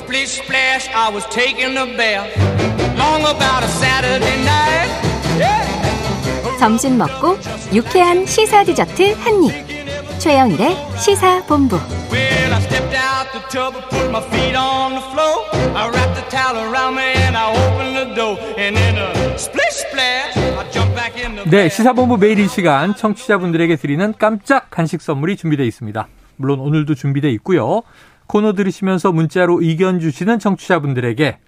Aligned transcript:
Splish 0.00 0.40
splash, 0.42 0.88
I 0.94 1.10
was 1.12 1.24
taking 1.26 1.76
a 1.76 1.86
bath. 1.96 2.30
Long 2.96 3.22
about 3.22 3.62
a 3.62 3.68
Saturday 3.68 4.36
night. 4.44 4.90
Yeah. 5.38 6.58
점심 6.58 6.98
먹고 6.98 7.38
유쾌한 7.72 8.26
시사 8.26 8.64
디저트 8.64 9.12
한 9.20 9.44
입. 9.44 9.52
최영일의 10.18 10.76
시사 10.98 11.44
본부. 11.46 11.76
Well, 12.10 12.52
I 12.52 12.60
stepped 12.60 12.96
out 12.96 13.30
the 13.32 13.40
tub 13.50 13.76
and 13.76 13.88
put 13.90 14.10
my 14.10 14.22
feet 14.30 14.56
on 14.56 14.92
the 14.94 15.04
floor. 15.12 15.44
I 15.76 15.88
wrapped 15.88 16.14
the 16.16 16.28
towel 16.30 16.56
around 16.56 16.96
me 16.96 17.12
and 17.26 17.36
I 17.36 17.50
opened 17.52 17.96
the 17.96 18.14
door. 18.14 18.36
And 18.58 18.76
in 18.76 18.96
a 18.98 19.38
splish 19.38 19.84
splash, 19.88 20.36
I 20.36 20.64
jumped 20.72 20.94
back 20.96 21.14
in 21.16 21.36
the 21.36 21.44
네, 21.44 21.68
bath. 21.68 21.76
시사본부 21.76 22.16
매일 22.18 22.38
이 22.38 22.48
시간 22.48 22.94
청취자분들에게 22.96 23.76
드리는 23.76 24.12
깜짝 24.18 24.70
간식 24.70 25.00
선물이 25.02 25.36
준비되어 25.36 25.64
있습니다. 25.66 26.08
물론 26.36 26.60
오늘도 26.60 26.94
준비되어 26.94 27.30
있고요. 27.32 27.82
코너 28.30 28.52
들으시면서 28.52 29.10
문자로 29.10 29.60
의견 29.60 29.98
주시는 29.98 30.38
청취자분들에게 30.38 31.38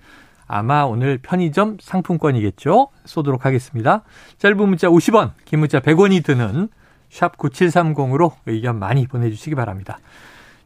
아마 0.49 0.83
오늘 0.83 1.17
편의점 1.23 1.77
상품권이겠죠? 1.81 2.89
쏘도록 3.05 3.47
하겠습니다. 3.47 4.03
짧은 4.39 4.69
문자 4.69 4.89
50원, 4.89 5.31
긴 5.45 5.61
문자 5.61 5.79
100원이 5.79 6.25
드는 6.25 6.69
샵 7.09 7.39
9730으로 7.39 8.33
의견 8.47 8.81
많이 8.81 9.07
보내주시기 9.07 9.55
바랍니다. 9.55 10.01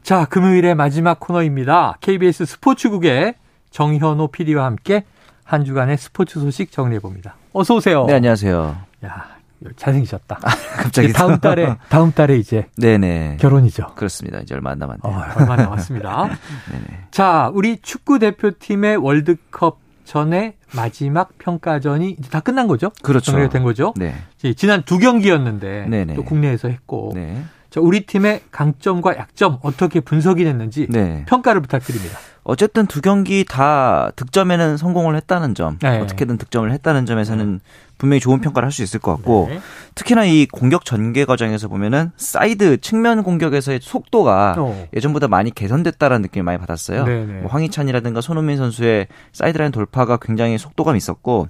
자, 0.02 0.24
금요일의 0.24 0.74
마지막 0.74 1.20
코너입니다. 1.20 1.98
KBS 2.00 2.46
스포츠국의 2.46 3.34
정현호 3.70 4.28
PD와 4.28 4.64
함께 4.64 5.04
한 5.44 5.66
주간의 5.66 5.98
스포츠 5.98 6.40
소식 6.40 6.72
정리해 6.72 6.98
봅니다. 6.98 7.36
어서 7.52 7.74
오세요. 7.74 8.06
네, 8.06 8.14
안녕하세요. 8.14 8.76
야, 9.04 9.35
잘생기셨다. 9.76 10.38
갑자기 10.76 11.08
이제 11.08 11.16
다음 11.16 11.38
달에 11.38 11.76
다음 11.88 12.12
달에 12.12 12.36
이제 12.36 12.66
네네. 12.76 13.38
결혼이죠. 13.40 13.94
그렇습니다. 13.94 14.40
이제 14.40 14.54
얼마 14.54 14.70
안 14.70 14.78
남았네요. 14.78 15.00
어, 15.02 15.22
얼마 15.36 15.56
남았습니다. 15.56 16.30
자, 17.10 17.50
우리 17.54 17.78
축구 17.80 18.18
대표팀의 18.18 18.96
월드컵 18.96 19.78
전에 20.04 20.56
마지막 20.74 21.36
평가전이 21.38 22.16
이제 22.18 22.30
다 22.30 22.40
끝난 22.40 22.68
거죠? 22.68 22.90
그렇죠. 23.02 23.32
정리가 23.32 23.50
된 23.50 23.64
거죠? 23.64 23.92
네. 23.96 24.14
지난 24.56 24.82
두 24.82 24.98
경기였는데 24.98 25.86
네네. 25.88 26.14
또 26.14 26.24
국내에서 26.24 26.68
했고 26.68 27.12
네. 27.14 27.42
자, 27.70 27.80
우리 27.80 28.06
팀의 28.06 28.42
강점과 28.50 29.16
약점 29.16 29.58
어떻게 29.62 30.00
분석이 30.00 30.44
됐는지 30.44 30.86
네. 30.88 31.24
평가를 31.28 31.60
부탁드립니다. 31.60 32.18
어쨌든 32.48 32.86
두 32.86 33.00
경기 33.00 33.44
다 33.44 34.12
득점에는 34.14 34.76
성공을 34.76 35.16
했다는 35.16 35.56
점, 35.56 35.78
네. 35.82 35.98
어떻게든 35.98 36.38
득점을 36.38 36.70
했다는 36.70 37.04
점에서는 37.04 37.60
분명히 37.98 38.20
좋은 38.20 38.40
평가를 38.40 38.66
할 38.66 38.72
수 38.72 38.84
있을 38.84 39.00
것 39.00 39.16
같고, 39.16 39.48
네. 39.50 39.60
특히나 39.96 40.26
이 40.26 40.46
공격 40.46 40.84
전개 40.84 41.24
과정에서 41.24 41.66
보면은 41.66 42.12
사이드 42.16 42.80
측면 42.82 43.24
공격에서의 43.24 43.80
속도가 43.82 44.54
어. 44.58 44.86
예전보다 44.94 45.26
많이 45.26 45.50
개선됐다라는 45.50 46.22
느낌을 46.22 46.44
많이 46.44 46.58
받았어요. 46.58 47.04
네네. 47.04 47.40
뭐 47.40 47.50
황희찬이라든가 47.50 48.20
손흥민 48.20 48.58
선수의 48.58 49.08
사이드라인 49.32 49.72
돌파가 49.72 50.16
굉장히 50.18 50.56
속도감이 50.56 50.96
있었고, 50.98 51.48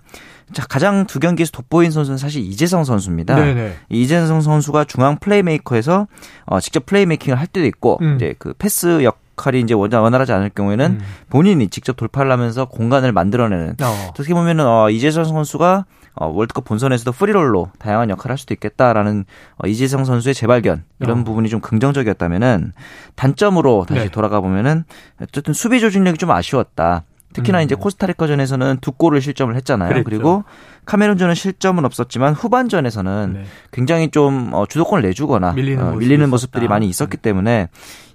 자 0.55 0.65
가장 0.67 1.07
두 1.07 1.21
경기에서 1.21 1.51
돋보인 1.51 1.91
선수는 1.91 2.17
사실 2.17 2.41
이재성 2.41 2.85
선수입니다. 2.85 3.35
네네. 3.35 3.75
이 3.91 4.03
이재성 4.03 4.41
선수가 4.41 4.85
중앙 4.85 5.19
플레이메이커에서 5.19 6.07
어, 6.47 6.61
직접 6.61 6.87
playmaking을 6.87 7.39
할 7.39 7.49
때도 7.49 7.67
있고 7.67 7.99
음. 8.01 8.15
이제 8.15 8.35
그 8.39 8.55
패스 8.57 9.03
역 9.03 9.26
할이 9.37 9.61
이제 9.61 9.75
원활- 9.75 10.01
원활하지 10.03 10.33
않을 10.33 10.51
경우에는 10.51 10.87
음. 10.87 11.01
본인이 11.31 11.69
직접 11.69 11.97
돌파를 11.97 12.31
하면서 12.33 12.65
공간을 12.67 13.13
만들어내는 13.13 13.77
어. 13.83 14.07
어떻게 14.11 14.33
보면은 14.35 14.67
어, 14.67 14.89
이재성 14.91 15.25
선수가 15.25 15.85
어, 16.19 16.27
월드컵 16.29 16.65
본선에서도 16.65 17.13
프리롤로 17.13 17.71
다양한 17.79 18.09
역할을 18.11 18.31
할 18.33 18.39
수도 18.39 18.55
있겠다라는 18.55 19.25
어, 19.63 19.67
이재성 19.69 20.05
선수의 20.07 20.35
재발견 20.35 20.85
이런 21.01 21.21
어. 21.21 21.25
부분이 21.25 21.49
좀 21.51 21.61
긍정적이었다면은 21.61 22.73
단점으로 23.15 23.85
다시 23.89 24.01
네. 24.05 24.09
돌아가 24.09 24.41
보면은 24.41 24.85
어쨌든 25.21 25.53
수비 25.55 25.81
조직력이 25.81 26.19
좀 26.19 26.31
아쉬웠다. 26.31 27.05
특히나 27.33 27.59
음. 27.59 27.65
이제 27.65 27.75
코스타리카전에서는 27.75 28.79
두 28.81 28.93
골을 28.93 29.21
실점을 29.21 29.55
했잖아요. 29.57 29.91
그랬죠. 29.91 30.05
그리고 30.09 30.45
카메룬전은 30.87 31.35
실점은 31.35 31.85
없었지만 31.85 32.33
후반전에서는 32.33 33.33
네. 33.35 33.45
굉장히 33.73 34.11
좀 34.11 34.51
어, 34.55 34.65
주도권을 34.65 35.03
내주거나 35.07 35.53
밀리는 35.53 35.83
어, 35.85 35.93
밀리는. 35.93 36.31
모습들이 36.31 36.67
많이 36.69 36.89
있었기 36.89 37.19
때문에 37.19 37.69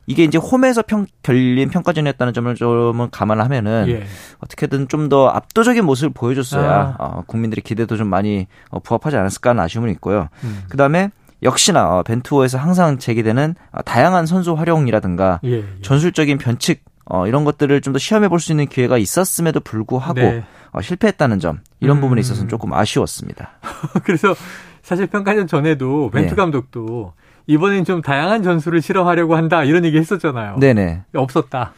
이게 0.07 0.23
이제 0.23 0.37
홈에서 0.37 0.81
평, 0.81 1.05
결린 1.23 1.69
평가전이었다는 1.69 2.33
점을 2.33 2.53
좀 2.55 3.09
감안하면은 3.11 3.85
예. 3.89 4.03
어떻게든 4.39 4.87
좀 4.87 5.09
더 5.09 5.27
압도적인 5.29 5.83
모습을 5.85 6.11
보여줬어야 6.13 6.95
아. 6.97 7.03
어, 7.03 7.23
국민들의 7.27 7.63
기대도 7.63 7.97
좀 7.97 8.07
많이 8.07 8.47
어, 8.69 8.79
부합하지 8.79 9.17
않았을까 9.17 9.49
하는 9.51 9.63
아쉬움은 9.63 9.89
있고요. 9.91 10.29
음. 10.43 10.63
그 10.69 10.77
다음에 10.77 11.11
역시나 11.43 11.97
어, 11.97 12.03
벤투어에서 12.03 12.57
항상 12.57 12.97
제기되는 12.97 13.55
어, 13.71 13.81
다양한 13.81 14.25
선수 14.25 14.53
활용이라든가 14.53 15.39
예. 15.43 15.51
예. 15.57 15.65
전술적인 15.81 16.37
변칙 16.37 16.83
어, 17.05 17.27
이런 17.27 17.43
것들을 17.43 17.81
좀 17.81 17.93
더 17.93 17.99
시험해 17.99 18.29
볼 18.29 18.39
수 18.39 18.51
있는 18.53 18.67
기회가 18.67 18.97
있었음에도 18.97 19.59
불구하고 19.59 20.13
네. 20.21 20.43
어, 20.71 20.81
실패했다는 20.81 21.39
점 21.39 21.59
이런 21.81 21.97
음. 21.97 22.01
부분에 22.01 22.21
있어서는 22.21 22.47
조금 22.47 22.71
아쉬웠습니다. 22.73 23.51
그래서 24.05 24.33
사실 24.81 25.07
평가전 25.07 25.47
전에도 25.47 26.09
벤투 26.11 26.29
네. 26.29 26.35
감독도 26.35 27.13
이번엔 27.51 27.83
좀 27.85 28.01
다양한 28.01 28.43
전술을 28.43 28.81
실험하려고 28.81 29.35
한다 29.35 29.63
이런 29.63 29.83
얘기 29.85 29.97
했었잖아요. 29.97 30.57
네네. 30.59 31.03
없었다. 31.15 31.73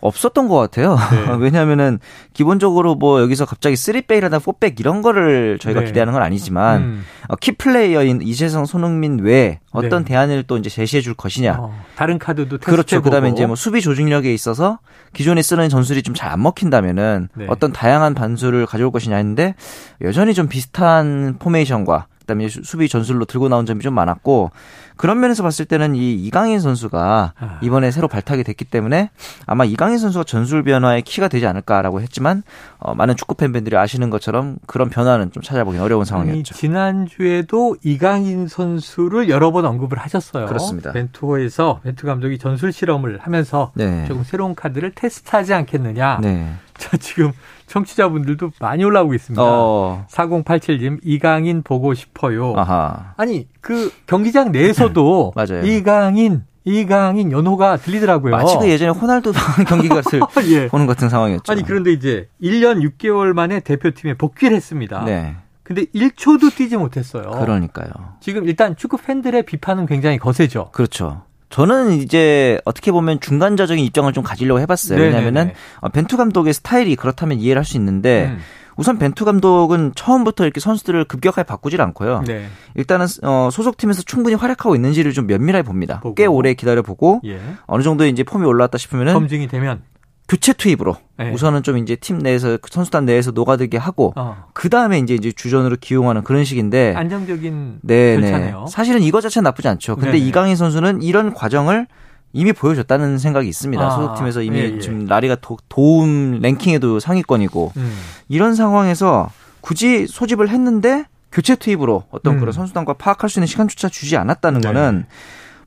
없었던 0.00 0.46
것 0.46 0.54
같아요. 0.56 0.96
네. 1.10 1.34
왜냐하면은 1.42 1.98
기본적으로 2.32 2.94
뭐 2.94 3.20
여기서 3.20 3.44
갑자기 3.46 3.74
3백이라나 3.74 4.38
4백 4.40 4.78
이런 4.78 5.02
거를 5.02 5.58
저희가 5.58 5.80
네. 5.80 5.86
기대하는 5.86 6.12
건 6.12 6.22
아니지만 6.22 6.82
음. 6.82 7.04
어, 7.26 7.34
키 7.34 7.50
플레이어인 7.50 8.20
이재성, 8.22 8.64
손흥민 8.64 9.18
외에 9.18 9.58
어떤 9.72 10.04
네. 10.04 10.10
대안을 10.10 10.44
또 10.44 10.56
이제 10.56 10.70
제시해 10.70 11.02
줄 11.02 11.14
것이냐. 11.14 11.56
어, 11.58 11.74
다른 11.96 12.20
카드도. 12.20 12.58
그렇죠. 12.58 13.02
그다음에 13.02 13.30
이제 13.30 13.44
뭐 13.46 13.56
수비 13.56 13.80
조직력에 13.80 14.32
있어서 14.32 14.78
기존에 15.14 15.42
쓰는 15.42 15.68
전술이 15.68 16.02
좀 16.04 16.14
잘 16.14 16.30
안 16.30 16.42
먹힌다면은 16.42 17.28
네. 17.34 17.46
어떤 17.48 17.72
다양한 17.72 18.14
반수를 18.14 18.66
가져올 18.66 18.92
것이냐 18.92 19.16
했는데 19.16 19.56
여전히 20.00 20.32
좀 20.32 20.46
비슷한 20.48 21.36
포메이션과 21.40 22.06
그다음에 22.28 22.48
수- 22.48 22.62
수비 22.62 22.88
전술로 22.88 23.24
들고 23.24 23.48
나온 23.48 23.64
점이 23.64 23.80
좀 23.80 23.94
많았고 23.94 24.50
그런 24.96 25.18
면에서 25.20 25.42
봤을 25.42 25.64
때는 25.64 25.94
이 25.96 26.14
이강인 26.14 26.60
선수가 26.60 27.32
아. 27.38 27.58
이번에 27.62 27.90
새로 27.90 28.06
발탁이 28.08 28.44
됐기 28.44 28.66
때문에 28.66 29.10
아마 29.46 29.64
이강인 29.64 29.96
선수가 29.98 30.24
전술 30.24 30.62
변화의 30.62 31.02
키가 31.02 31.28
되지 31.28 31.46
않을까라고 31.46 32.00
했지만 32.02 32.42
어, 32.78 32.94
많은 32.94 33.16
축구 33.16 33.34
팬분들이 33.34 33.76
아시는 33.76 34.10
것처럼 34.10 34.56
그런 34.66 34.90
변화는 34.90 35.32
좀 35.32 35.42
찾아보기 35.42 35.78
어려운 35.78 36.04
상황이었죠. 36.04 36.54
지난 36.54 37.06
주에도 37.06 37.76
이강인 37.82 38.46
선수를 38.48 39.28
여러 39.30 39.50
번 39.50 39.64
언급을 39.64 39.96
하셨어요. 39.98 40.46
그렇습니다. 40.46 40.92
벤투어에서 40.92 41.80
벤투 41.82 42.06
감독이 42.06 42.38
전술 42.38 42.72
실험을 42.72 43.18
하면서 43.22 43.72
네. 43.74 44.04
조금 44.06 44.22
새로운 44.24 44.54
카드를 44.54 44.92
테스트하지 44.94 45.54
않겠느냐. 45.54 46.18
네. 46.20 46.52
자, 46.76 46.96
지금 46.98 47.32
청취자분들도 47.68 48.50
많이 48.60 48.84
올라오고 48.84 49.14
있습니다. 49.14 49.42
어. 49.44 50.04
4087님 50.10 50.98
이강인 51.04 51.62
보고 51.62 51.94
싶어요. 51.94 52.54
아하. 52.56 53.14
아니 53.16 53.46
그 53.60 53.92
경기장 54.06 54.50
내에서도 54.52 55.32
맞아요. 55.36 55.64
이강인 55.64 56.44
이강인 56.64 57.32
연호가 57.32 57.76
들리더라고요. 57.76 58.32
마치 58.32 58.58
그 58.58 58.68
예전에 58.68 58.90
호날두 58.90 59.32
경기 59.66 59.88
같을 59.88 60.20
예. 60.50 60.68
보는 60.68 60.86
같은 60.86 61.08
상황이었죠. 61.08 61.50
아니 61.50 61.62
그런데 61.62 61.92
이제 61.92 62.28
1년 62.42 62.82
6개월 62.98 63.32
만에 63.32 63.60
대표팀에 63.60 64.14
복귀를 64.14 64.56
했습니다. 64.56 65.04
네. 65.04 65.36
근데 65.62 65.84
1초도 65.84 66.54
뛰지 66.54 66.78
못했어요. 66.78 67.30
그러니까요. 67.30 67.90
지금 68.20 68.46
일단 68.46 68.74
축구 68.74 68.96
팬들의 68.96 69.42
비판은 69.44 69.84
굉장히 69.86 70.18
거세죠. 70.18 70.70
그렇죠. 70.72 71.22
저는 71.50 71.92
이제 72.02 72.60
어떻게 72.64 72.92
보면 72.92 73.20
중간자적인 73.20 73.82
입장을 73.84 74.12
좀 74.12 74.22
가지려고 74.22 74.60
해봤어요. 74.60 74.98
네네네. 74.98 75.16
왜냐하면은 75.16 75.52
어, 75.80 75.88
벤투 75.88 76.16
감독의 76.16 76.52
스타일이 76.52 76.94
그렇다면 76.96 77.38
이해를 77.40 77.60
할 77.60 77.64
수 77.64 77.76
있는데 77.76 78.26
음. 78.32 78.38
우선 78.76 78.96
벤투 78.98 79.24
감독은 79.24 79.92
처음부터 79.96 80.44
이렇게 80.44 80.60
선수들을 80.60 81.04
급격하게 81.06 81.44
바꾸질 81.44 81.80
않고요. 81.82 82.22
네. 82.26 82.46
일단은 82.76 83.06
어, 83.24 83.48
소속팀에서 83.50 84.02
충분히 84.02 84.36
활약하고 84.36 84.74
있는지를 84.76 85.12
좀 85.12 85.26
면밀하게 85.26 85.64
봅니다. 85.64 85.98
보고. 86.00 86.14
꽤 86.14 86.26
오래 86.26 86.54
기다려 86.54 86.82
보고 86.82 87.20
예. 87.24 87.40
어느 87.66 87.82
정도 87.82 88.06
이제 88.06 88.22
폼이 88.22 88.46
올라왔다 88.46 88.78
싶으면은 88.78 89.14
검증이 89.14 89.48
되면 89.48 89.82
교체 90.28 90.52
투입으로 90.52 90.96
네. 91.16 91.32
우선은 91.32 91.62
좀 91.62 91.78
이제 91.78 91.96
팀 91.96 92.18
내에서 92.18 92.58
선수단 92.70 93.06
내에서 93.06 93.30
녹아들게 93.30 93.78
하고 93.78 94.12
어, 94.14 94.44
그 94.52 94.68
다음에 94.68 94.98
이제 94.98 95.14
이제 95.14 95.32
주전으로 95.32 95.76
기용하는 95.80 96.22
그런 96.22 96.44
식인데 96.44 96.94
안정적인 96.94 97.80
네, 97.82 98.20
절차네요. 98.20 98.60
네. 98.60 98.70
사실은 98.70 99.02
이거 99.02 99.22
자체는 99.22 99.44
나쁘지 99.44 99.68
않죠. 99.68 99.96
근데 99.96 100.12
네네. 100.12 100.24
이강인 100.26 100.54
선수는 100.54 101.00
이런 101.00 101.32
과정을 101.32 101.86
이미 102.34 102.52
보여줬다는 102.52 103.16
생각이 103.16 103.48
있습니다. 103.48 103.82
아, 103.82 103.90
소속팀에서 103.90 104.42
이미 104.42 104.58
예, 104.58 104.62
예. 104.74 104.78
지금 104.78 105.06
라리가 105.06 105.36
도, 105.36 105.56
도움 105.70 106.40
랭킹에도 106.42 107.00
상위권이고 107.00 107.72
음. 107.78 107.98
이런 108.28 108.54
상황에서 108.54 109.30
굳이 109.62 110.06
소집을 110.06 110.50
했는데 110.50 111.06
교체 111.32 111.56
투입으로 111.56 112.04
어떤 112.10 112.34
음. 112.34 112.40
그런 112.40 112.52
선수단과 112.52 112.94
파악할 112.94 113.30
수 113.30 113.38
있는 113.38 113.46
시간조차 113.46 113.88
주지 113.88 114.18
않았다는 114.18 114.60
네. 114.60 114.68
거는 114.68 115.06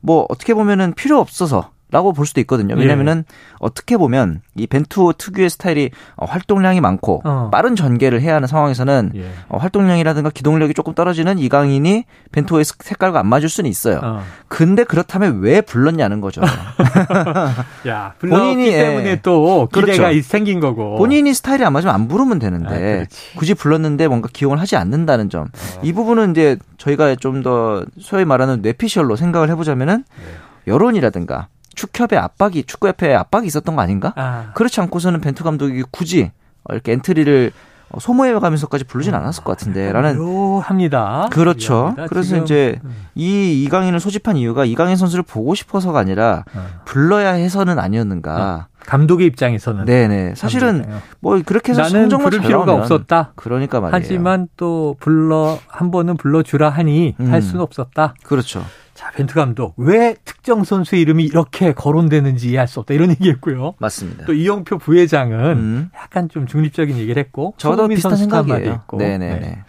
뭐 0.01 0.27
어떻게 0.29 0.53
보면은 0.53 0.93
필요 0.93 1.19
없어서 1.19 1.71
라고 1.91 2.13
볼 2.13 2.25
수도 2.25 2.39
있거든요. 2.41 2.75
왜냐면은 2.75 3.25
예. 3.29 3.33
어떻게 3.59 3.97
보면 3.97 4.41
이 4.55 4.65
벤투 4.67 5.13
특유의 5.17 5.49
스타일이 5.49 5.91
어, 6.15 6.25
활동량이 6.25 6.79
많고 6.79 7.21
어. 7.25 7.49
빠른 7.51 7.75
전개를 7.75 8.21
해야 8.21 8.35
하는 8.35 8.47
상황에서는 8.47 9.11
예. 9.15 9.29
어, 9.49 9.57
활동량이라든가 9.57 10.29
기동력이 10.29 10.73
조금 10.73 10.93
떨어지는 10.93 11.37
이강인이 11.37 12.05
벤투의 12.31 12.63
색깔과 12.63 13.19
안 13.19 13.27
맞을 13.27 13.49
수는 13.49 13.69
있어요. 13.69 13.99
어. 14.01 14.21
근데 14.47 14.85
그렇다면 14.85 15.41
왜 15.41 15.59
불렀냐는 15.59 16.21
거죠. 16.21 16.41
야, 17.87 18.13
본인이 18.19 18.71
때문에 18.71 19.09
예. 19.09 19.19
또 19.21 19.67
기대가 19.73 19.97
그렇죠. 20.07 20.21
생긴 20.21 20.61
거고. 20.61 20.97
본인이 20.97 21.33
스타일이 21.33 21.65
안 21.65 21.73
맞으면 21.73 21.93
안 21.93 22.07
부르면 22.07 22.39
되는데 22.39 23.01
아, 23.01 23.37
굳이 23.37 23.53
불렀는데 23.53 24.07
뭔가 24.07 24.29
기용을 24.31 24.59
하지 24.59 24.77
않는다는 24.77 25.29
점. 25.29 25.43
어. 25.43 25.79
이 25.83 25.91
부분은 25.91 26.31
이제 26.31 26.57
저희가 26.77 27.15
좀 27.15 27.41
더 27.41 27.83
소위 27.99 28.23
말하는 28.23 28.61
뇌피셜로 28.61 29.15
생각을 29.15 29.49
해보자면은 29.49 30.03
네. 30.15 30.23
여론이라든가 30.67 31.47
축협의 31.75 32.19
압박이 32.19 32.63
축구협회의 32.63 33.15
압박이 33.15 33.47
있었던 33.47 33.75
거 33.75 33.81
아닌가? 33.81 34.13
아. 34.15 34.51
그렇지 34.53 34.81
않고서는 34.81 35.21
벤투 35.21 35.43
감독이 35.43 35.83
굳이 35.91 36.31
이렇게 36.69 36.91
엔트리를 36.93 37.51
소모해 37.99 38.33
가면서까지 38.33 38.85
부르진 38.85 39.13
않았을 39.13 39.43
것 39.43 39.57
같은데라는 39.57 40.17
합니다. 40.61 41.27
그렇죠. 41.31 41.93
그래서 42.07 42.29
지금, 42.29 42.43
이제 42.43 42.79
음. 42.85 43.07
이 43.15 43.63
이강인을 43.63 43.99
소집한 43.99 44.37
이유가 44.37 44.63
이강인 44.63 44.95
선수를 44.95 45.23
보고 45.23 45.55
싶어서가 45.55 45.99
아니라 45.99 46.45
어. 46.55 46.65
불러야 46.85 47.31
해서는 47.33 47.79
아니었는가. 47.79 48.67
어. 48.67 48.71
감독의 48.85 49.27
입장에서는 49.27 49.85
네네 49.85 50.33
사실은 50.35 50.81
감독이요. 50.81 51.01
뭐 51.19 51.41
그렇게 51.45 51.71
해서 51.71 51.83
나는 51.83 52.09
부를 52.09 52.39
필요가 52.39 52.73
없었다. 52.73 53.33
그러니까 53.35 53.79
말이에요. 53.79 54.01
하지만 54.01 54.47
또 54.57 54.95
불러 54.99 55.59
한 55.67 55.91
번은 55.91 56.17
불러주라 56.17 56.69
하니 56.69 57.15
음. 57.19 57.31
할 57.31 57.41
수는 57.41 57.61
없었다. 57.61 58.15
그렇죠. 58.23 58.63
자, 59.01 59.09
벤투 59.15 59.33
감독 59.33 59.73
왜 59.77 60.15
특정 60.25 60.63
선수의 60.63 61.01
이름이 61.01 61.23
이렇게 61.25 61.73
거론되는지 61.73 62.49
이해할 62.51 62.67
수 62.67 62.79
없다 62.81 62.93
이런 62.93 63.09
얘기했고요. 63.19 63.73
맞습니다. 63.79 64.25
또 64.25 64.33
이영표 64.33 64.77
부회장은 64.77 65.57
음. 65.57 65.89
약간 65.95 66.29
좀 66.29 66.45
중립적인 66.45 66.95
얘기를 66.97 67.19
했고 67.21 67.55
저도 67.57 67.87
비슷한 67.87 68.15
생각이에요. 68.15 68.71
있고. 68.73 68.97
네네네. 68.97 69.39
네. 69.39 69.63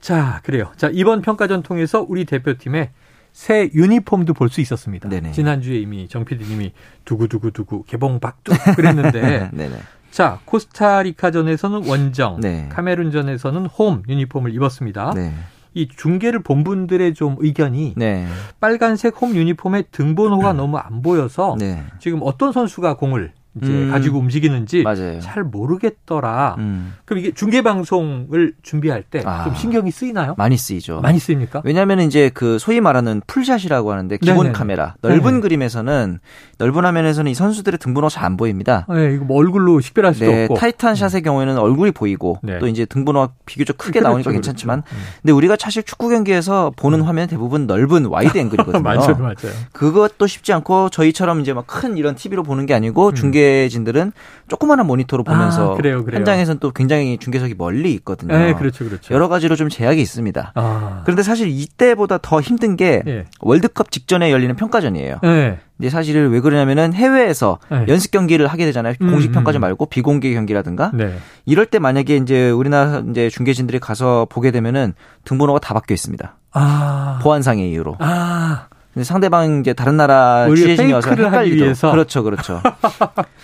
자, 0.00 0.40
그래요. 0.44 0.70
자, 0.76 0.88
이번 0.92 1.20
평가전 1.20 1.62
통해서 1.64 2.06
우리 2.08 2.24
대표팀의 2.24 2.90
새 3.32 3.68
유니폼도 3.74 4.34
볼 4.34 4.48
수 4.50 4.60
있었습니다. 4.60 5.08
네네. 5.08 5.32
지난주에 5.32 5.76
이미 5.78 6.06
정 6.08 6.24
PD님이 6.24 6.72
두구두구두구 7.04 7.84
개봉 7.84 8.20
박두 8.20 8.52
그랬는데 8.76 9.50
자, 10.12 10.38
코스타리카전에서는 10.44 11.86
원정, 11.88 12.40
네. 12.40 12.68
카메룬전에서는 12.70 13.66
홈 13.66 14.02
유니폼을 14.08 14.54
입었습니다. 14.54 15.12
네. 15.14 15.32
이 15.74 15.88
중계를 15.88 16.42
본 16.42 16.64
분들의 16.64 17.14
좀 17.14 17.36
의견이 17.38 17.94
네. 17.96 18.26
빨간색 18.58 19.20
홈 19.20 19.34
유니폼의 19.34 19.84
등번호가 19.92 20.52
음. 20.52 20.56
너무 20.56 20.76
안 20.78 21.02
보여서 21.02 21.56
네. 21.58 21.84
지금 21.98 22.20
어떤 22.22 22.52
선수가 22.52 22.96
공을 22.96 23.32
이제 23.60 23.70
음. 23.72 23.90
가지고 23.90 24.18
움직이는지 24.20 24.82
맞아요. 24.84 25.18
잘 25.20 25.42
모르겠더라. 25.42 26.54
음. 26.58 26.94
그럼 27.04 27.18
이게 27.18 27.32
중계 27.32 27.62
방송을 27.62 28.54
준비할 28.62 29.02
때좀 29.02 29.28
아. 29.28 29.52
신경이 29.54 29.90
쓰이나요? 29.90 30.34
많이 30.38 30.56
쓰이죠. 30.56 31.00
많이 31.00 31.18
쓰입니까? 31.18 31.62
왜냐하면 31.64 32.00
이제 32.00 32.30
그 32.32 32.58
소위 32.60 32.80
말하는 32.80 33.22
full 33.26 33.46
shot이라고 33.46 33.90
하는데 33.90 34.16
기본 34.18 34.44
네네. 34.44 34.52
카메라 34.52 34.94
넓은 35.02 35.24
네네. 35.24 35.40
그림에서는 35.40 36.20
넓은 36.58 36.84
화면에서는 36.84 37.30
이 37.30 37.34
선수들의 37.34 37.78
등번호 37.78 38.08
잘 38.08 38.20
안 38.20 38.36
보입니다. 38.36 38.86
네, 38.90 39.14
이거 39.14 39.24
뭐 39.24 39.38
얼굴로 39.38 39.80
식별할 39.80 40.12
수도 40.12 40.26
네, 40.30 40.42
없고. 40.44 40.54
tight한 40.56 40.94
shot의 40.94 41.22
경우에는 41.22 41.56
얼굴이 41.56 41.90
보이고 41.90 42.38
네. 42.42 42.58
또 42.58 42.66
이제 42.68 42.84
등번호가 42.84 43.32
비교적 43.46 43.78
크게 43.78 43.92
그렇죠, 44.00 44.08
나오니까. 44.10 44.30
괜찮지만, 44.30 44.82
그렇죠. 44.82 45.04
근데 45.22 45.32
우리가 45.32 45.56
사실 45.58 45.82
축구 45.82 46.10
경기에서 46.10 46.70
보는 46.76 47.00
음. 47.00 47.04
화면 47.06 47.26
대부분 47.28 47.66
넓은 47.66 48.04
wide 48.04 48.36
angle이거든요. 48.38 48.82
맞아요, 48.82 49.16
맞아요. 49.16 49.34
그것도 49.72 50.26
쉽지 50.26 50.52
않고 50.52 50.90
저희처럼 50.90 51.40
이제 51.40 51.54
막 51.54 51.64
큰 51.66 51.96
이런 51.96 52.14
TV로 52.14 52.42
보는 52.42 52.66
게 52.66 52.74
아니고 52.74 53.08
음. 53.08 53.14
중계 53.14 53.39
중계진들은 53.40 54.12
조그마한 54.48 54.86
모니터로 54.86 55.24
보면서 55.24 55.72
아, 55.72 55.76
그래요, 55.76 56.04
그래요. 56.04 56.18
현장에서는 56.18 56.58
또 56.60 56.70
굉장히 56.72 57.18
중계석이 57.18 57.54
멀리 57.56 57.92
있거든요. 57.94 58.36
네, 58.36 58.54
그렇죠, 58.54 58.84
그렇죠. 58.84 59.14
여러 59.14 59.28
가지로 59.28 59.56
좀 59.56 59.68
제약이 59.68 60.00
있습니다. 60.00 60.52
아. 60.54 61.02
그런데 61.04 61.22
사실 61.22 61.48
이때보다 61.48 62.18
더 62.18 62.40
힘든 62.40 62.76
게 62.76 63.02
네. 63.04 63.24
월드컵 63.40 63.90
직전에 63.90 64.30
열리는 64.30 64.54
평가전이에요. 64.56 65.18
네. 65.22 65.58
이제 65.78 65.88
사실 65.88 66.28
왜 66.28 66.40
그러냐면은 66.40 66.92
해외에서 66.92 67.58
네. 67.70 67.86
연습 67.88 68.10
경기를 68.10 68.46
하게 68.46 68.66
되잖아요. 68.66 68.94
음, 69.00 69.10
공식 69.10 69.32
평가전 69.32 69.60
음. 69.60 69.62
말고 69.62 69.86
비공개 69.86 70.32
경기라든가. 70.34 70.90
네. 70.92 71.16
이럴 71.46 71.66
때 71.66 71.78
만약에 71.78 72.16
이제 72.16 72.50
우리나라 72.50 73.02
이제 73.10 73.30
중계진들이 73.30 73.78
가서 73.78 74.26
보게 74.28 74.50
되면은 74.50 74.94
등번호가 75.24 75.60
다 75.60 75.72
바뀌어 75.74 75.94
있습니다. 75.94 76.36
아. 76.52 77.20
보안상의 77.22 77.70
이유로. 77.70 77.96
아. 78.00 78.66
상대방 79.02 79.60
이제 79.60 79.72
다른 79.72 79.96
나라 79.96 80.48
취재진이 80.48 80.92
와서 80.92 81.10
헷갈리죠. 81.10 81.64
위해서. 81.64 81.90
그렇죠, 81.92 82.22
그렇죠. 82.22 82.60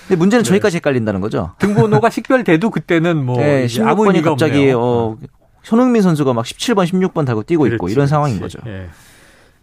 근데 0.08 0.16
문제는 0.16 0.43
네. 0.43 0.48
저희까지 0.48 0.76
헷갈린다는 0.78 1.20
거죠. 1.20 1.54
등번호가 1.58 2.10
식별돼도 2.10 2.70
그때는 2.70 3.25
뭐 3.25 3.38
네, 3.38 3.66
16번이 3.66 4.22
갑자기 4.25 4.72
어, 4.75 5.16
손흥민 5.62 6.02
선수가 6.02 6.32
막 6.32 6.44
17번, 6.44 6.87
16번 6.87 7.26
달고 7.26 7.44
뛰고 7.44 7.62
그렇지, 7.62 7.75
있고 7.76 7.88
이런 7.88 8.06
상황인 8.06 8.40
거죠. 8.40 8.58
예. 8.66 8.88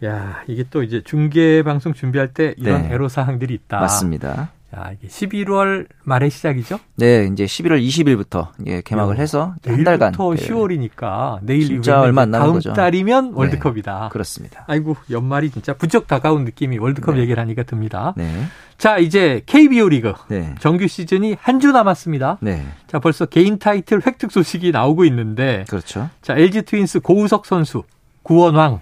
야, 0.04 0.42
이게 0.46 0.64
또 0.70 0.82
이제 0.82 1.02
중계 1.04 1.62
방송 1.62 1.94
준비할 1.94 2.28
때 2.28 2.54
이런 2.56 2.82
네. 2.82 2.94
애로 2.94 3.08
사항들이 3.08 3.54
있다. 3.54 3.80
맞습니다. 3.80 4.50
야, 4.76 4.90
이게 4.92 5.08
11월 5.08 5.86
말의 6.04 6.30
시작이죠? 6.30 6.78
네, 6.96 7.28
이제 7.32 7.44
11월 7.44 7.80
20일부터 7.86 8.48
예, 8.66 8.80
개막을 8.82 9.16
요, 9.16 9.20
해서 9.20 9.54
한 9.64 9.84
달간. 9.84 10.12
부터 10.12 10.30
10월이니까 10.30 11.38
내일 11.42 11.66
진짜 11.66 12.00
얼마 12.00 12.22
안 12.22 12.30
남은 12.30 12.44
다음 12.44 12.54
거죠. 12.54 12.72
달이면 12.72 13.26
네, 13.26 13.32
월드컵이다. 13.34 14.00
네, 14.04 14.08
그렇습니다. 14.10 14.64
아이고 14.66 14.96
연말이 15.10 15.50
진짜 15.50 15.74
부쩍 15.74 16.06
다가온 16.06 16.44
느낌이 16.44 16.78
월드컵 16.78 17.14
네. 17.14 17.22
얘기를 17.22 17.40
하니까 17.40 17.62
듭니다. 17.62 18.14
네. 18.16 18.44
자, 18.78 18.98
이제 18.98 19.42
KBO 19.46 19.88
리그 19.88 20.12
네. 20.28 20.54
정규 20.58 20.88
시즌이 20.88 21.36
한 21.40 21.60
주 21.60 21.70
남았습니다. 21.72 22.38
네. 22.42 22.66
자, 22.88 22.98
벌써 22.98 23.24
개인 23.26 23.58
타이틀 23.58 24.02
획득 24.04 24.32
소식이 24.32 24.72
나오고 24.72 25.04
있는데 25.06 25.64
그렇죠. 25.68 26.10
자, 26.20 26.34
LG 26.36 26.62
트윈스 26.62 27.00
고우석 27.00 27.46
선수 27.46 27.84
구원왕 28.24 28.80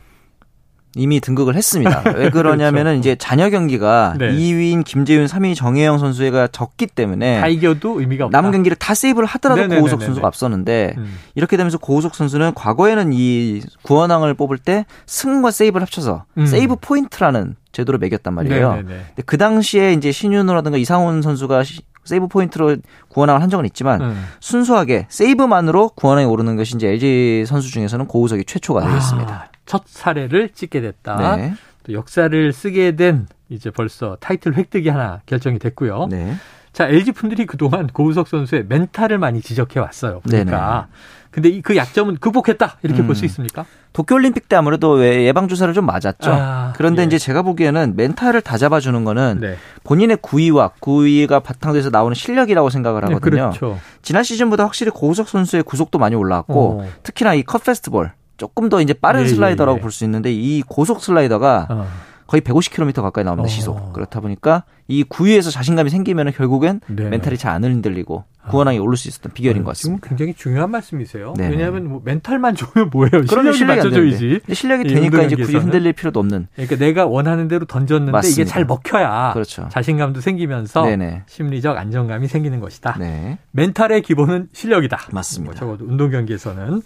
이미 0.95 1.21
등극을 1.21 1.55
했습니다. 1.55 2.03
왜 2.17 2.31
그러냐면은 2.31 2.93
그렇죠. 2.93 2.99
이제 2.99 3.17
잔여 3.17 3.51
경기가 3.51 4.15
네. 4.19 4.31
2위인 4.33 4.85
김재윤, 4.85 5.27
3위 5.27 5.57
정해영 5.57 5.99
선수가 5.99 6.49
적기 6.49 6.87
때문에 6.87 7.41
다 7.41 7.49
이겨도 7.49 8.01
의미가 8.01 8.27
없다. 8.27 8.37
남은 8.37 8.53
경기를 8.53 8.77
다 8.77 8.95
세이브를 8.95 9.27
하더라도 9.27 9.61
네네네네네. 9.63 9.81
고우석 9.81 10.03
선수가 10.03 10.27
앞섰는데 10.27 10.95
음. 10.99 11.19
이렇게 11.35 11.57
되면서 11.57 11.79
고우석 11.79 12.15
선수는 12.15 12.55
과거에는 12.55 13.13
이 13.13 13.63
구원왕을 13.83 14.35
뽑을 14.35 14.59
때 14.59 14.85
승과 15.07 15.51
세이브를 15.51 15.83
합쳐서 15.83 16.25
음. 16.39 16.47
세이브 16.47 16.77
포인트라는 16.81 17.57
제도로 17.73 17.99
매겼단 17.99 18.35
말이에요. 18.35 18.83
근데 18.87 19.05
그 19.25 19.39
당시에 19.39 19.95
이제 19.95 20.13
신윤호라든가 20.13 20.77
이상훈 20.77 21.23
선수가 21.23 21.63
세이브 22.05 22.29
포인트로 22.29 22.77
구원왕을 23.09 23.43
한 23.43 23.49
적은 23.49 23.65
있지만 23.67 24.01
음. 24.01 24.25
순수하게 24.41 25.07
세이브만으로 25.09 25.91
구원왕에 25.91 26.27
오르는 26.27 26.57
것이 26.57 26.77
이제 26.77 26.89
LG 26.89 27.45
선수 27.47 27.71
중에서는 27.71 28.07
고우석이 28.07 28.45
최초가 28.45 28.87
되겠습니다. 28.87 29.35
아. 29.35 29.53
첫 29.67 29.85
사례를 29.87 30.51
찍게 30.51 30.81
됐다. 30.81 31.37
네. 31.37 31.55
또 31.85 31.93
역사를 31.93 32.53
쓰게 32.53 32.97
된 32.97 33.27
이제 33.49 33.71
벌써 33.71 34.17
타이틀 34.21 34.55
획득이 34.57 34.89
하나 34.89 35.21
결정이 35.27 35.59
됐고요. 35.59 36.07
네. 36.11 36.35
자, 36.73 36.89
LG 36.89 37.13
분들이 37.13 37.45
그동안 37.45 37.87
고우석 37.87 38.29
선수의 38.29 38.65
멘탈을 38.69 39.19
많이 39.19 39.41
지적해 39.43 39.79
왔어요. 39.79 40.21
그러니까. 40.25 40.89
네네. 40.91 41.22
근데 41.33 41.61
그 41.63 41.77
약점은 41.77 42.19
극복했다. 42.19 42.77
이렇게 42.83 43.01
음. 43.03 43.07
볼수 43.07 43.25
있습니까? 43.25 43.65
도쿄올림픽 43.95 44.49
때 44.49 44.57
아무래도 44.57 45.05
예방 45.05 45.49
주사를 45.49 45.73
좀 45.75 45.87
맞았죠. 45.87 46.31
아, 46.31 46.73
그런데 46.77 47.03
예. 47.03 47.07
이제 47.07 47.19
제가 47.19 47.43
보기에는 47.43 47.95
멘탈을 47.97 48.41
다 48.43 48.57
잡아주는 48.59 49.05
거는 49.05 49.39
네. 49.41 49.57
본인의 49.85 50.19
구위와 50.21 50.73
구위가 50.81 51.41
바탕돼서 51.41 51.91
나오는 51.91 52.15
실력이라고 52.15 52.71
생각을 52.71 53.01
네, 53.01 53.15
하거든요. 53.15 53.51
네, 53.51 53.59
그렇죠. 53.59 53.79
지난 54.03 54.23
시즌보다 54.23 54.65
확실히 54.65 54.91
고우석 54.93 55.29
선수의 55.29 55.63
구속도 55.65 55.99
많이 55.99 56.15
올라왔고 56.15 56.83
어. 56.83 56.89
특히나 57.03 57.35
이 57.35 57.43
컷 57.45 57.65
패스트볼 57.65 58.13
조금 58.37 58.69
더 58.69 58.81
이제 58.81 58.93
빠른 58.93 59.21
예, 59.21 59.25
예 59.25 59.29
슬라이더라고 59.29 59.79
예, 59.79 59.83
볼수 59.83 60.05
있는데 60.05 60.33
이 60.33 60.63
고속 60.63 61.03
슬라이더가 61.03 61.67
어. 61.71 61.87
거의 62.33 62.41
150km 62.41 63.03
가까이 63.03 63.25
나옵니다 63.25 63.45
어. 63.45 63.47
시속. 63.47 63.93
그렇다 63.93 64.21
보니까 64.21 64.65
이 64.89 65.05
구위에서 65.05 65.51
자신감이 65.51 65.91
생기면 65.91 66.33
결국엔 66.33 66.81
네. 66.89 67.11
멘탈이 67.11 67.37
잘 67.37 67.53
안 67.53 67.63
흔들리고 67.63 68.25
구원왕에 68.49 68.79
오를 68.79 68.97
수 68.97 69.09
있었던 69.09 69.33
비결인 69.35 69.63
것 69.65 69.73
같습니다. 69.73 70.01
지금 70.07 70.09
굉장히 70.09 70.33
중요한 70.35 70.71
말씀이세요. 70.71 71.35
네네. 71.37 71.51
왜냐하면 71.51 71.89
뭐 71.91 72.01
멘탈만 72.03 72.55
좋으면 72.57 72.89
뭐예요? 72.91 73.27
실력이, 73.27 73.59
실력이 73.59 73.65
맞춰줘야지. 73.65 74.41
실력이 74.51 74.85
되니까 74.85 75.23
이제 75.25 75.37
굳이 75.37 75.59
흔들릴 75.59 75.93
필요도 75.93 76.19
없는. 76.21 76.49
그러니까 76.55 76.77
내가 76.77 77.05
원하는 77.05 77.49
대로 77.49 77.67
던졌는데 77.67 78.13
맞습니다. 78.13 78.41
이게 78.41 78.51
잘 78.51 78.65
먹혀야 78.65 79.33
그렇죠. 79.35 79.69
자신감도 79.71 80.23
생기면서 80.23 80.83
네네. 80.87 81.25
심리적 81.27 81.77
안정감이 81.77 82.27
생기는 82.29 82.59
것이다. 82.61 82.97
네. 82.99 83.37
멘탈의 83.51 84.01
기본은 84.01 84.49
실력이다. 84.55 84.99
맞습니다. 85.13 85.53
뭐 85.53 85.55
적어도 85.55 85.85
운동 85.85 86.11
경기에서는 86.11 86.81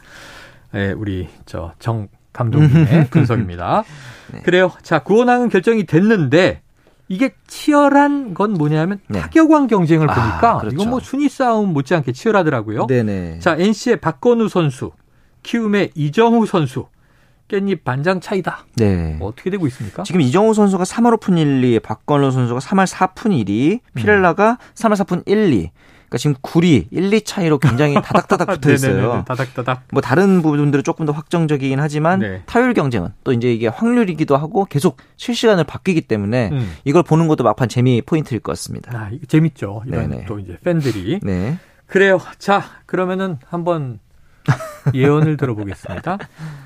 예, 0.75 0.91
우리 0.97 1.29
저 1.47 1.73
정 1.79 2.09
감독님의 2.37 3.09
분석입니다. 3.11 3.85
네. 4.33 4.43
그래요. 4.43 4.73
자, 4.83 5.01
구원왕은 5.01 5.49
결정이 5.49 5.85
됐는데 5.85 6.63
이게 7.09 7.35
치열한 7.47 8.35
건 8.35 8.55
뭐냐면 8.55 8.99
네. 9.09 9.21
타격왕 9.21 9.69
경쟁을 9.69 10.11
아, 10.11 10.15
보니까 10.15 10.59
그렇죠. 10.59 10.75
이건 10.75 10.91
뭐 10.91 11.01
순위 11.01 11.29
싸움 11.29 11.73
못지않게 11.73 12.13
치열하더라고요. 12.13 12.87
네네. 12.87 13.39
자, 13.39 13.57
NC의 13.59 14.01
박건우 14.01 14.49
선수, 14.49 14.91
키움의 15.43 15.93
이정우 15.95 16.47
선수, 16.47 16.87
깻잎 17.49 17.85
반장 17.85 18.21
차이다. 18.21 18.67
네. 18.75 19.15
뭐 19.19 19.29
어떻게 19.29 19.51
되고 19.51 19.67
있습니까? 19.69 20.03
지금 20.03 20.21
이정우 20.21 20.53
선수가 20.55 20.83
3할 20.83 21.19
5푼 21.21 21.35
1리, 21.35 21.81
박건우 21.81 22.33
선수가 22.33 22.59
3할 22.59 22.87
4푼 22.87 23.45
1리, 23.45 23.81
피렐라가 23.95 24.51
음. 24.51 24.75
3할 24.75 25.05
4푼 25.05 25.25
1리. 25.27 25.71
그러니까 26.09 26.19
지금 26.19 26.35
9리, 26.43 26.87
1, 26.91 27.13
2 27.13 27.21
차이로 27.23 27.59
굉장히 27.59 27.95
다닥다닥 28.03 28.49
붙어 28.49 28.73
있어요. 28.73 29.25
다닥다닥. 29.27 29.85
뭐 29.93 30.01
다른 30.01 30.43
부분들은 30.43 30.85
조금 30.85 31.07
더 31.07 31.13
확정적이긴 31.13 31.81
하지만 31.81 32.21
네. 32.21 32.43
타율 32.47 32.75
경쟁은 32.75 33.11
또 33.25 33.33
이제 33.33 33.53
이게 33.53 33.69
확률이기도 33.69 34.37
하고 34.37 34.65
계속 34.65 34.97
실시간을 35.17 35.65
바뀌기 35.65 36.03
때문에 36.03 36.51
음. 36.53 36.73
이걸 36.85 37.03
보는 37.03 37.29
것도 37.29 37.45
막판 37.45 37.69
재미 37.69 38.03
포인트일 38.03 38.41
것 38.41 38.53
같습니다. 38.53 38.97
아, 38.97 39.09
이거 39.13 39.27
재밌죠. 39.27 39.83
이번 39.87 40.25
또 40.27 40.39
이제 40.39 40.59
팬들이. 40.63 41.21
네. 41.23 41.59
그래요. 41.87 42.19
자, 42.39 42.65
그러면은 42.87 43.39
한번 43.47 44.01
예언을 44.95 45.37
들어보겠습니다. 45.37 46.19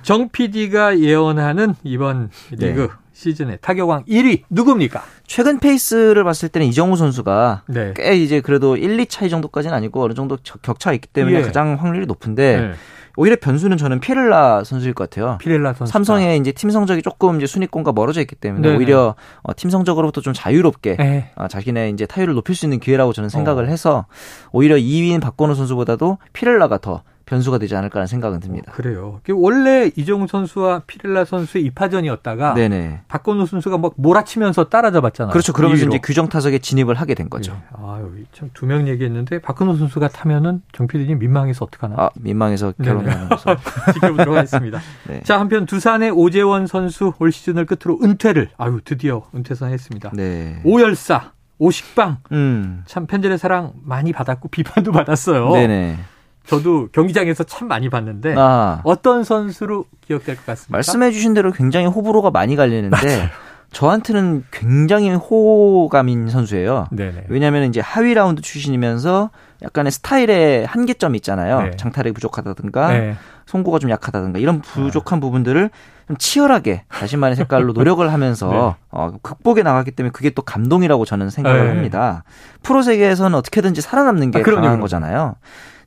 정 0.02 0.28
PD가 0.28 0.98
예언하는 0.98 1.74
이번 1.84 2.30
리그 2.50 2.80
네. 2.80 2.88
시즌의 3.12 3.58
타격왕 3.60 4.04
1위 4.04 4.42
누굽니까? 4.48 5.02
최근 5.26 5.58
페이스를 5.58 6.24
봤을 6.24 6.48
때는 6.48 6.66
이정우 6.68 6.96
선수가 6.96 7.62
네. 7.68 7.92
꽤 7.94 8.16
이제 8.16 8.40
그래도 8.40 8.76
1, 8.76 8.98
2 8.98 9.06
차이 9.06 9.28
정도까지는 9.28 9.76
아니고 9.76 10.02
어느 10.02 10.14
정도 10.14 10.38
격차가 10.62 10.94
있기 10.94 11.08
때문에 11.08 11.38
예. 11.38 11.42
가장 11.42 11.74
확률이 11.74 12.06
높은데 12.06 12.60
네. 12.60 12.72
오히려 13.16 13.36
변수는 13.38 13.76
저는 13.76 14.00
피렐라 14.00 14.64
선수일 14.64 14.94
것 14.94 15.10
같아요. 15.10 15.36
피렐라 15.38 15.74
선수. 15.74 15.92
삼성의 15.92 16.38
이제 16.38 16.52
팀 16.52 16.70
성적이 16.70 17.02
조금 17.02 17.36
이제 17.36 17.46
순위권과 17.46 17.92
멀어져 17.92 18.20
있기 18.22 18.36
때문에 18.36 18.62
네네. 18.62 18.78
오히려 18.78 19.14
어, 19.42 19.52
팀 19.54 19.68
성적으로부터 19.68 20.20
좀 20.20 20.32
자유롭게 20.32 20.96
네. 20.96 21.30
어, 21.34 21.48
자기네 21.48 21.90
이제 21.90 22.06
타율을 22.06 22.34
높일 22.34 22.54
수 22.54 22.64
있는 22.64 22.78
기회라고 22.80 23.12
저는 23.12 23.28
생각을 23.28 23.64
어. 23.64 23.66
해서 23.66 24.06
오히려 24.52 24.76
2위인 24.76 25.20
박건우 25.20 25.54
선수보다도 25.54 26.18
피렐라가 26.32 26.78
더 26.78 27.02
변수가 27.30 27.58
되지 27.58 27.76
않을까라는 27.76 28.08
생각은 28.08 28.40
듭니다. 28.40 28.72
어, 28.72 28.74
그래요. 28.74 29.20
원래 29.32 29.88
이정우 29.94 30.26
선수와 30.26 30.82
피렐라 30.88 31.24
선수의 31.24 31.64
이파전이었다가 31.66 32.54
네네. 32.54 33.02
박건우 33.06 33.46
선수가 33.46 33.78
막 33.78 33.92
몰아치면서 33.96 34.68
따라잡았잖아요. 34.68 35.30
그렇죠. 35.30 35.52
그러면서 35.52 35.86
이제 35.86 35.98
규정 36.02 36.28
타석에 36.28 36.58
진입을 36.58 36.96
하게 36.96 37.14
된 37.14 37.30
거죠. 37.30 37.52
네. 37.52 37.58
아유, 37.86 38.10
참 38.32 38.50
두 38.52 38.66
명 38.66 38.88
얘기했는데 38.88 39.38
박건우 39.40 39.76
선수가 39.78 40.08
타면은 40.08 40.62
정필디님 40.72 41.20
민망해서 41.20 41.64
어떡하나? 41.66 41.94
아, 41.98 42.10
민망해서 42.16 42.72
결혼하는 42.82 43.28
거죠. 43.28 43.54
지켜보도록 43.94 44.36
하겠습니다. 44.36 44.80
네. 45.08 45.20
자, 45.22 45.38
한편 45.38 45.66
두산의 45.66 46.10
오재원 46.10 46.66
선수 46.66 47.12
올 47.20 47.30
시즌을 47.30 47.64
끝으로 47.66 48.00
은퇴를 48.02 48.50
아유, 48.58 48.80
드디어 48.84 49.22
은퇴 49.36 49.54
선 49.54 49.70
했습니다. 49.70 50.10
네. 50.14 50.60
오열사 50.64 51.30
오식빵. 51.58 52.16
음. 52.32 52.82
참 52.86 53.06
팬들의 53.06 53.38
사랑 53.38 53.72
많이 53.84 54.12
받았고 54.12 54.48
비판도 54.48 54.90
받았어요. 54.92 55.52
네네. 55.52 55.96
저도 56.50 56.88
경기장에서 56.90 57.44
참 57.44 57.68
많이 57.68 57.88
봤는데 57.88 58.34
아. 58.36 58.80
어떤 58.82 59.22
선수로 59.22 59.84
기억될 60.00 60.34
것 60.34 60.46
같습니까? 60.46 60.78
말씀해 60.78 61.12
주신 61.12 61.32
대로 61.32 61.52
굉장히 61.52 61.86
호불호가 61.86 62.32
많이 62.32 62.56
갈리는데 62.56 62.90
맞아요. 62.90 63.28
저한테는 63.70 64.44
굉장히 64.50 65.10
호감인 65.10 66.28
선수예요. 66.28 66.88
네네. 66.90 67.26
왜냐하면 67.28 67.68
이제 67.68 67.78
하위 67.78 68.14
라운드 68.14 68.42
출신이면서 68.42 69.30
약간의 69.62 69.92
스타일의 69.92 70.66
한계점이 70.66 71.16
있잖아요. 71.18 71.62
네. 71.62 71.70
장타력이 71.76 72.14
부족하다든가 72.14 72.92
네. 72.92 73.16
송구가 73.46 73.78
좀 73.78 73.90
약하다든가 73.90 74.40
이런 74.40 74.60
부족한 74.60 75.18
아. 75.18 75.20
부분들을 75.20 75.70
좀 76.08 76.16
치열하게 76.16 76.82
자신만의 76.92 77.36
색깔로 77.36 77.74
노력을 77.74 78.12
하면서 78.12 78.50
네. 78.50 78.84
어, 78.90 79.12
극복해 79.22 79.62
나갔기 79.62 79.92
때문에 79.92 80.10
그게 80.10 80.30
또 80.30 80.42
감동이라고 80.42 81.04
저는 81.04 81.30
생각을 81.30 81.66
네. 81.66 81.68
합니다. 81.68 82.24
프로 82.64 82.82
세계에서는 82.82 83.38
어떻게든지 83.38 83.82
살아남는 83.82 84.32
게 84.32 84.40
아, 84.40 84.42
강한 84.42 84.80
거잖아요. 84.80 85.36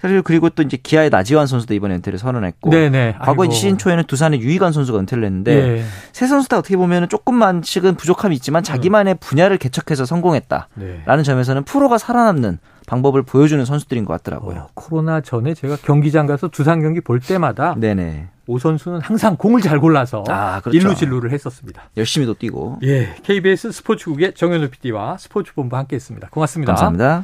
사실 0.03 0.21
그리고 0.21 0.49
또 0.49 0.61
이제 0.63 0.75
기아의 0.75 1.09
나지완 1.09 1.47
선수도 1.47 1.73
이번 1.73 1.91
은퇴를 1.91 2.19
선언했고 2.19 2.71
네네. 2.71 3.15
과거 3.21 3.49
시즌 3.49 3.77
초에는 3.77 4.03
두산의 4.03 4.41
유희관 4.41 4.73
선수가 4.73 4.99
은퇴를 4.99 5.23
했는데 5.23 5.55
네. 5.55 5.83
세 6.11 6.27
선수 6.27 6.49
다 6.49 6.57
어떻게 6.57 6.75
보면 6.75 7.07
조금만씩은 7.07 7.95
부족함이 7.95 8.35
있지만 8.35 8.63
자기만의 8.63 9.15
분야를 9.21 9.57
개척해서 9.57 10.03
성공했다라는 10.03 10.67
네. 10.75 11.23
점에서는 11.23 11.63
프로가 11.63 11.97
살아남는 11.97 12.59
방법을 12.85 13.23
보여주는 13.23 13.63
선수들인 13.63 14.03
것 14.03 14.11
같더라고요. 14.11 14.57
어, 14.57 14.67
코로나 14.73 15.21
전에 15.21 15.53
제가 15.53 15.77
경기장 15.77 16.27
가서 16.27 16.49
두산 16.49 16.81
경기 16.81 16.99
볼 16.99 17.21
때마다 17.21 17.73
네네. 17.77 18.27
오 18.47 18.59
선수는 18.59 18.99
항상 18.99 19.37
공을 19.37 19.61
잘 19.61 19.79
골라서 19.79 20.25
아, 20.27 20.59
그렇죠. 20.59 20.77
일루 20.77 20.95
진루를 20.95 21.31
했었습니다. 21.31 21.83
열심히 21.95 22.25
도 22.25 22.33
뛰고. 22.33 22.79
예, 22.83 23.15
KBS 23.23 23.71
스포츠국의 23.71 24.33
정현우 24.33 24.67
PD와 24.67 25.17
스포츠본부 25.17 25.77
함께했습니다. 25.77 26.27
고맙습니다. 26.29 26.73
감사합니다. 26.73 27.23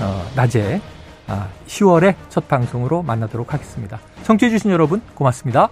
어, 0.00 0.24
낮에 0.36 0.80
아, 1.26 1.48
10월의 1.66 2.14
첫 2.28 2.46
방송으로 2.46 3.02
만나도록 3.02 3.52
하겠습니다. 3.52 3.98
청취해주신 4.22 4.70
여러분 4.70 5.02
고맙습니다. 5.14 5.70